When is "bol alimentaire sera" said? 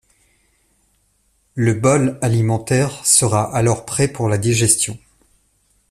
1.75-3.55